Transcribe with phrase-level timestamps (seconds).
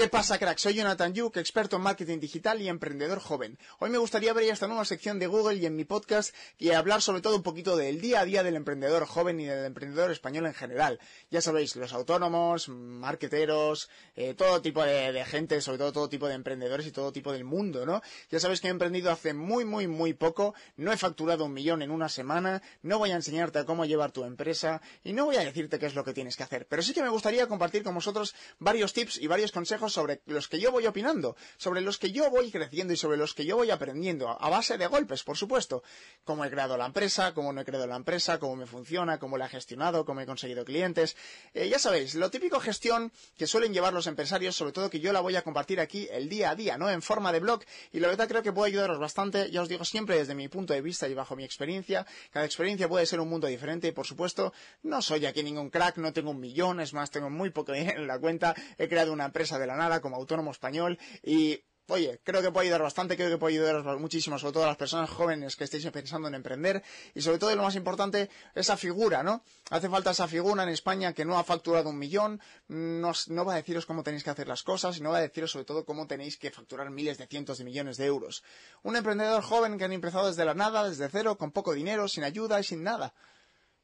[0.00, 0.56] ¿Qué pasa, crack?
[0.56, 3.58] Soy Jonathan Yuk, experto en marketing digital y emprendedor joven.
[3.80, 7.02] Hoy me gustaría abrir esta nueva sección de Google y en mi podcast y hablar
[7.02, 10.46] sobre todo un poquito del día a día del emprendedor joven y del emprendedor español
[10.46, 10.98] en general.
[11.30, 16.34] Ya sabéis, los autónomos, marketeros, eh, todo tipo de, gente, sobre todo todo tipo de
[16.34, 18.00] emprendedores y todo tipo del mundo, ¿no?
[18.30, 21.82] Ya sabéis que he emprendido hace muy, muy, muy poco, no he facturado un millón
[21.82, 25.36] en una semana, no voy a enseñarte a cómo llevar tu empresa y no voy
[25.36, 27.82] a decirte qué es lo que tienes que hacer, pero sí que me gustaría compartir
[27.82, 31.98] con vosotros varios tips y varios consejos sobre los que yo voy opinando, sobre los
[31.98, 35.22] que yo voy creciendo y sobre los que yo voy aprendiendo, a base de golpes,
[35.22, 35.82] por supuesto.
[36.24, 39.36] Cómo he creado la empresa, cómo no he creado la empresa, cómo me funciona, cómo
[39.36, 41.16] la he gestionado, cómo he conseguido clientes.
[41.54, 45.12] Eh, ya sabéis, lo típico gestión que suelen llevar los empresarios, sobre todo que yo
[45.12, 46.90] la voy a compartir aquí el día a día, ¿no?
[46.90, 47.62] En forma de blog.
[47.92, 50.72] Y la verdad creo que puede ayudaros bastante, ya os digo siempre desde mi punto
[50.72, 52.06] de vista y bajo mi experiencia.
[52.30, 54.52] Cada experiencia puede ser un mundo diferente y, por supuesto,
[54.82, 58.00] no soy aquí ningún crack, no tengo un millón, es más, tengo muy poco dinero
[58.00, 58.54] en la cuenta.
[58.78, 62.82] He creado una empresa de la como autónomo español y Oye, creo que puede ayudar
[62.82, 66.28] bastante, creo que puede ayudar muchísimo, sobre todo a las personas jóvenes que estéis pensando
[66.28, 69.42] en emprender y sobre todo, y lo más importante, esa figura, ¿no?
[69.70, 73.54] Hace falta esa figura en España que no ha facturado un millón, no, no, va
[73.54, 75.84] a deciros cómo tenéis que hacer las cosas y no va a deciros sobre todo
[75.84, 78.44] cómo tenéis que facturar miles de cientos de millones de euros.
[78.84, 82.22] Un emprendedor joven que ha empezado desde la nada, desde cero, con poco dinero, sin
[82.22, 83.14] ayuda y sin nada.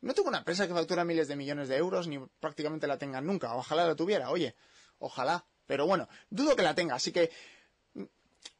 [0.00, 3.20] No tengo una empresa que factura miles de millones de euros, ni prácticamente la tenga
[3.20, 3.54] nunca.
[3.54, 4.56] Ojalá la tuviera, oye,
[4.98, 5.46] ojalá.
[5.72, 7.30] Pero bueno, dudo que la tenga, así que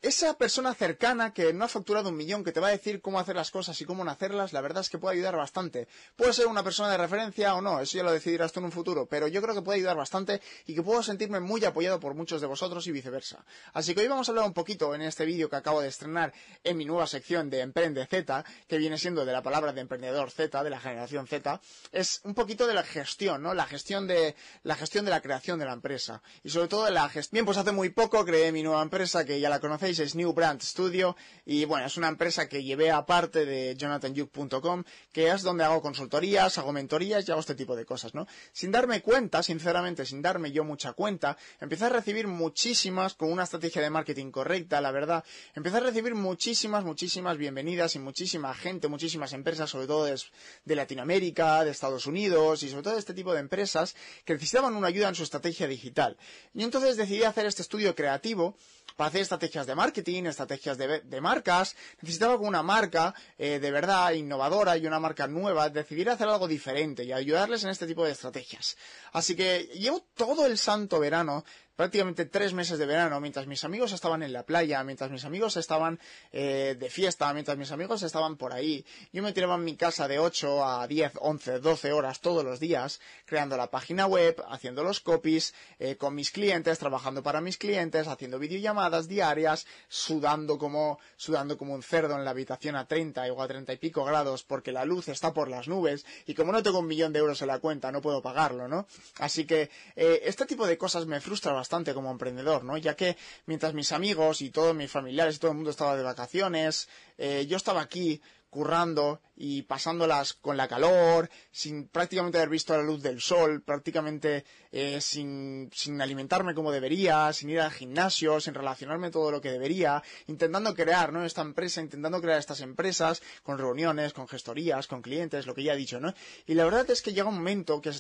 [0.03, 3.21] esa persona cercana que no ha facturado un millón, que te va a decir cómo
[3.21, 5.87] hacer las cosas y cómo no hacerlas, la verdad es que puede ayudar bastante.
[6.17, 8.73] Puede ser una persona de referencia o no, eso ya lo decidirás tú en un
[8.73, 12.15] futuro, pero yo creo que puede ayudar bastante y que puedo sentirme muy apoyado por
[12.15, 13.45] muchos de vosotros y viceversa.
[13.73, 16.33] Así que hoy vamos a hablar un poquito en este vídeo que acabo de estrenar
[16.65, 20.33] en mi nueva sección de Emprende Z, que viene siendo de la palabra de emprendedor
[20.33, 21.61] Z, de la generación Z,
[21.93, 23.55] es un poquito de la gestión, ¿no?
[23.55, 24.35] La gestión de
[24.65, 27.33] la gestión de la creación de la empresa y sobre todo de la gestión.
[27.33, 30.35] Bien, pues hace muy poco creé mi nueva empresa que ya la conocéis, es New
[30.35, 31.17] Brand Studio
[31.47, 36.59] y bueno, es una empresa que llevé aparte de jonathanyuk.com, que es donde hago consultorías,
[36.59, 38.27] hago mentorías y hago este tipo de cosas, ¿no?
[38.53, 43.45] Sin darme cuenta, sinceramente, sin darme yo mucha cuenta, empecé a recibir muchísimas, con una
[43.45, 45.25] estrategia de marketing correcta, la verdad,
[45.55, 50.21] empecé a recibir muchísimas, muchísimas bienvenidas y muchísima gente, muchísimas empresas, sobre todo de,
[50.67, 53.97] de Latinoamérica, de Estados Unidos y sobre todo de este tipo de empresas
[54.27, 56.19] que necesitaban una ayuda en su estrategia digital.
[56.53, 58.55] Y entonces decidí hacer este estudio creativo
[58.97, 64.13] para hacer estrategias de marketing, estrategias de, marcas, necesitaba que una marca eh, de verdad
[64.13, 68.13] innovadora y una marca nueva decidiera hacer algo diferente y ayudarles en este tipo de
[68.13, 68.77] estrategias.
[69.13, 71.45] Así que llevo todo el santo verano
[71.77, 75.57] prácticamente tres meses de verano, mientras mis amigos estaban en la playa, mientras mis amigos
[75.57, 75.99] estaban
[76.31, 80.07] eh, de fiesta, mientras mis amigos estaban por ahí, yo me tiraba en mi casa
[80.09, 84.85] de 8 a 10, 11, 12 horas todos los días, creando la página web, haciendo
[84.85, 90.99] los copies, eh, con mis clientes, trabajando para mis clientes, haciendo videollamadas diarias, sudando como,
[91.17, 94.45] sudando como un cerdo en la habitación a 30 o a 30 y pico grados
[94.45, 97.43] porque la luz está por las nubes y como no tengo un millón de euros
[97.43, 98.87] en la cuenta no puedo pagarlo, ¿no?
[99.19, 102.77] Así que eh, este tipo de cosas me frustra bastante como emprendedor, ¿no?
[102.77, 103.17] Ya que
[103.47, 106.89] mientras mis amigos y todos mis familiares y todo el mundo estaba de vacaciones,
[107.19, 108.21] eh, yo estaba aquí
[108.53, 114.45] currando y pasándolas con la calor, sin prácticamente haber visto la luz del sol, prácticamente
[114.71, 119.51] eh, sin, sin, alimentarme como debería, sin ir al gimnasio, sin relacionarme todo lo que
[119.51, 121.25] debería, intentando crear ¿no?
[121.25, 125.73] esta empresa, intentando crear estas empresas con reuniones, con gestorías, con clientes, lo que ya
[125.73, 126.13] he dicho, ¿no?
[126.45, 127.93] Y la verdad es que llega un momento que,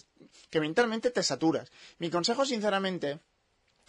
[0.50, 1.72] que mentalmente te saturas.
[1.96, 3.20] Mi consejo, sinceramente,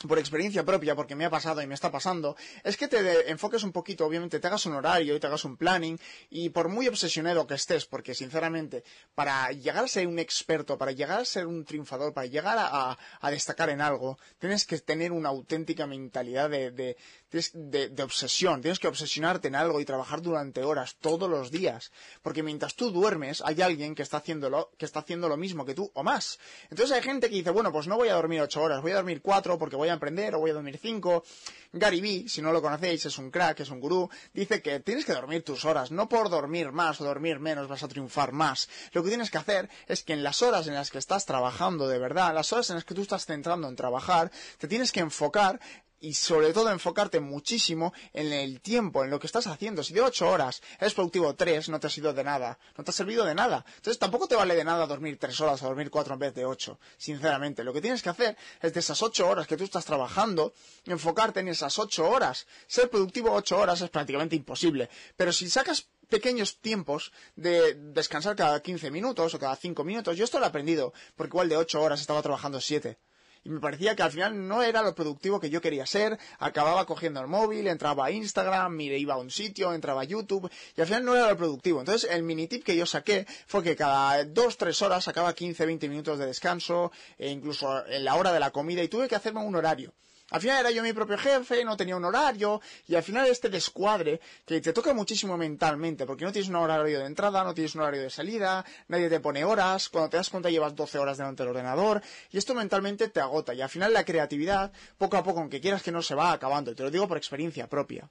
[0.08, 3.64] por experiencia propia, porque me ha pasado y me está pasando, es que te enfoques
[3.64, 6.88] un poquito, obviamente, te hagas un horario y te hagas un planning, y por muy
[6.88, 8.84] obsesionado que estés, porque sinceramente,
[9.16, 12.98] para llegar a ser un experto, para llegar a ser un triunfador, para llegar a,
[13.30, 19.48] destacar en algo, tienes que tener una auténtica mentalidad de, de, obsesión, tienes que obsesionarte
[19.48, 21.92] en algo y trabajar durante horas, todos los días,
[22.22, 25.74] porque mientras tú duermes, hay alguien que está haciéndolo, que está haciendo lo mismo que
[25.74, 26.40] tú, o más.
[26.70, 28.96] Entonces hay gente que dice, bueno, pues no voy a dormir ocho horas, voy a
[28.96, 31.24] dormir cuatro porque voy a emprender o voy a dormir cinco.
[31.72, 35.06] Gary Vee, si no lo conocéis, es un crack, es un gurú, dice que tienes
[35.06, 38.70] que dormir tus horas, no por dormir más o dormir menos vas a triunfar más.
[38.92, 41.88] Lo que tienes que hacer es que en las horas en las que estás trabajando
[41.88, 45.00] de verdad, las horas en las que tú estás centrando en trabajar, te tienes que
[45.00, 45.60] enfocar
[46.04, 49.84] y sobre todo enfocarte muchísimo en el tiempo, en lo que estás haciendo.
[49.84, 52.92] Si de 8 horas eres productivo 3, no te ha sido de nada, no te
[52.92, 53.64] ha servido de nada.
[53.78, 56.46] Entonces tampoco te vale de nada dormir 3 horas o dormir 4 en vez de
[56.46, 57.64] 8, sinceramente.
[57.64, 60.54] Lo que tienes que hacer es de esas 8 horas que tú estás trabajando,
[60.86, 62.48] enfocarte en esas 8 horas.
[62.68, 68.62] Ser productivo 8 horas es prácticamente imposible, pero si sacas pequeños tiempos de descansar cada
[68.62, 71.82] 15 minutos o cada 5 minutos, yo esto lo he aprendido, porque igual de 8
[71.82, 72.98] horas estaba trabajando 7
[73.44, 76.86] y me parecía que al final no era lo productivo que yo quería ser, acababa
[76.86, 80.82] cogiendo el móvil, entraba a Instagram, mire, iba a un sitio, entraba a YouTube y
[80.82, 81.80] al final no era lo productivo.
[81.80, 86.20] Entonces el mini tip que yo saqué fue que cada 2-3 horas sacaba 15-20 minutos
[86.20, 89.56] de descanso e incluso en la hora de la comida y tuve que hacerme un
[89.56, 89.94] horario.
[90.34, 93.50] Al final era yo mi propio jefe, no tenía un horario, y al final este
[93.50, 97.76] descuadre que te toca muchísimo mentalmente, porque no tienes un horario de entrada, no tienes
[97.76, 101.20] un horario de salida, nadie te pone horas, cuando te das cuenta llevas 12 horas
[101.20, 102.02] delante del ordenador,
[102.32, 105.84] y esto mentalmente te agota, y al final la creatividad, poco a poco, aunque quieras
[105.84, 108.10] que no, se va acabando, y te lo digo por experiencia propia.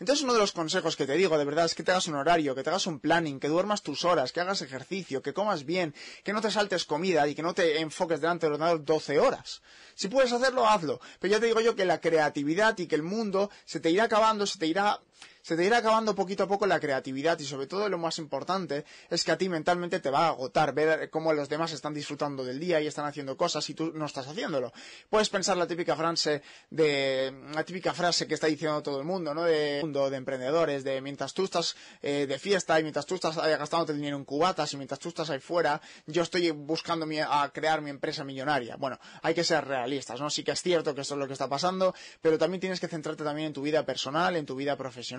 [0.00, 2.14] Entonces uno de los consejos que te digo de verdad es que te hagas un
[2.14, 5.64] horario, que te hagas un planning, que duermas tus horas, que hagas ejercicio, que comas
[5.64, 9.18] bien, que no te saltes comida y que no te enfoques delante del ordenador 12
[9.18, 9.62] horas.
[9.94, 11.00] Si puedes hacerlo, hazlo.
[11.20, 14.04] Pero ya te digo yo que la creatividad y que el mundo se te irá
[14.04, 15.00] acabando, se te irá
[15.42, 18.84] se te irá acabando poquito a poco la creatividad y sobre todo lo más importante
[19.10, 22.44] es que a ti mentalmente te va a agotar ver cómo los demás están disfrutando
[22.44, 24.72] del día y están haciendo cosas y tú no estás haciéndolo.
[25.10, 29.34] Puedes pensar la típica frase de la típica frase que está diciendo todo el mundo,
[29.34, 29.44] ¿no?
[29.44, 33.36] De mundo de emprendedores, de mientras tú estás eh, de fiesta y mientras tú estás
[33.36, 37.06] eh, gastándote el dinero en cubatas y mientras tú estás ahí fuera, yo estoy buscando
[37.28, 38.76] a crear mi empresa millonaria.
[38.76, 40.30] Bueno, hay que ser realistas, ¿no?
[40.30, 42.88] Sí que es cierto que esto es lo que está pasando, pero también tienes que
[42.88, 45.13] centrarte también en tu vida personal, en tu vida profesional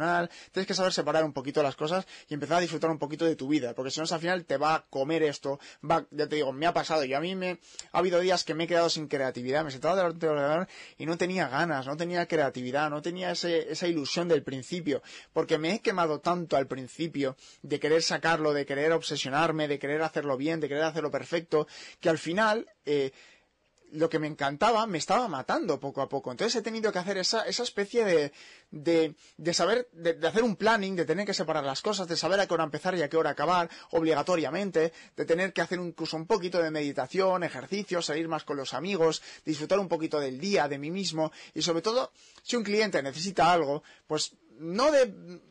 [0.51, 3.35] tienes que saber separar un poquito las cosas y empezar a disfrutar un poquito de
[3.35, 5.59] tu vida, porque si no, al final te va a comer esto,
[5.89, 7.59] va, ya te digo, me ha pasado, y a mí me,
[7.91, 11.05] ha habido días que me he quedado sin creatividad, me sentaba delante del ordenador y
[11.05, 15.01] no tenía ganas, no tenía creatividad, no tenía esa ilusión del principio,
[15.33, 20.01] porque me he quemado tanto al principio de querer sacarlo, de querer obsesionarme, de querer
[20.01, 21.67] hacerlo bien, de querer hacerlo perfecto,
[21.99, 23.11] que al final, eh,
[23.91, 26.31] lo que me encantaba me estaba matando poco a poco.
[26.31, 28.31] Entonces he tenido que hacer esa, esa especie de,
[28.71, 32.17] de, de saber, de, de, hacer un planning, de tener que separar las cosas, de
[32.17, 35.79] saber a qué hora empezar y a qué hora acabar, obligatoriamente, de tener que hacer
[35.79, 40.39] incluso un poquito de meditación, ejercicio, salir más con los amigos, disfrutar un poquito del
[40.39, 42.11] día, de mí mismo, y sobre todo,
[42.43, 45.41] si un cliente necesita algo, pues no de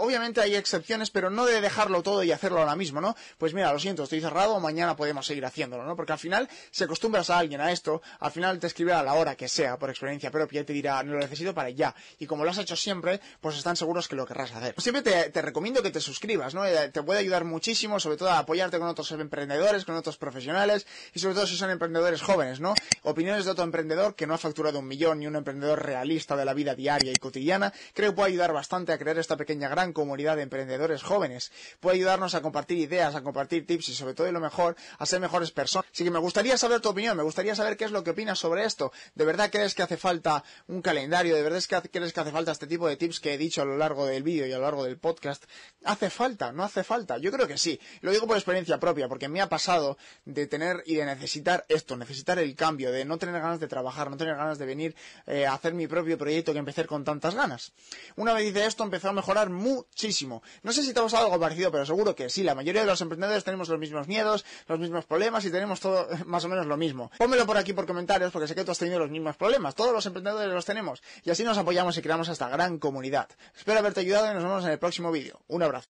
[0.00, 3.14] obviamente hay excepciones, pero no de dejarlo todo y hacerlo ahora mismo, ¿no?
[3.38, 5.94] Pues mira, lo siento, estoy cerrado, mañana podemos seguir haciéndolo, ¿no?
[5.94, 9.14] Porque al final, si acostumbras a alguien a esto, al final te escribirá a la
[9.14, 11.94] hora que sea, por experiencia propia, y te dirá, no lo necesito para ya.
[12.18, 14.74] Y como lo has hecho siempre, pues están seguros que lo querrás hacer.
[14.78, 16.64] Siempre te, recomiendo que te suscribas, ¿no?
[16.64, 20.86] Eh, te puede ayudar muchísimo, sobre todo a apoyarte con otros emprendedores, con otros profesionales,
[21.14, 22.74] y sobre todo si son emprendedores jóvenes, ¿no?
[23.02, 26.44] Opiniones de otro emprendedor que no ha facturado un millón, ni un emprendedor realista de
[26.44, 29.89] la vida diaria y cotidiana, creo que puede ayudar bastante a crear esta pequeña gran
[29.92, 31.52] comunidad de emprendedores jóvenes.
[31.80, 35.06] Puede ayudarnos a compartir ideas, a compartir tips y sobre todo y lo mejor, a
[35.06, 35.86] ser mejores personas.
[35.92, 38.38] Así que me gustaría saber tu opinión, me gustaría saber qué es lo que opinas
[38.38, 38.92] sobre esto.
[39.14, 41.36] ¿De verdad crees que hace falta un calendario?
[41.36, 43.76] ¿De verdad crees que hace falta este tipo de tips que he dicho a lo
[43.76, 45.44] largo del vídeo y a lo largo del podcast?
[45.84, 46.52] ¿Hace falta?
[46.52, 47.18] ¿No hace falta?
[47.18, 47.80] Yo creo que sí.
[48.00, 51.96] Lo digo por experiencia propia, porque me ha pasado de tener y de necesitar esto,
[51.96, 54.94] necesitar el cambio, de no tener ganas de trabajar, no tener ganas de venir
[55.26, 57.72] eh, a hacer mi propio proyecto que empecé con tantas ganas.
[58.16, 59.50] Una vez hice esto empezó a mejorar
[59.80, 60.42] muchísimo.
[60.62, 62.42] No sé si te ha pasado algo parecido, pero seguro que sí.
[62.42, 66.08] La mayoría de los emprendedores tenemos los mismos miedos, los mismos problemas y tenemos todo
[66.26, 67.10] más o menos lo mismo.
[67.18, 69.74] Pónmelo por aquí por comentarios porque sé que tú has tenido los mismos problemas.
[69.74, 71.02] Todos los emprendedores los tenemos.
[71.24, 73.28] Y así nos apoyamos y creamos esta gran comunidad.
[73.56, 75.40] Espero haberte ayudado y nos vemos en el próximo vídeo.
[75.48, 75.88] Un abrazo.